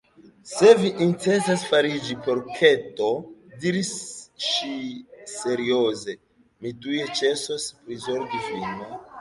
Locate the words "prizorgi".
7.85-8.45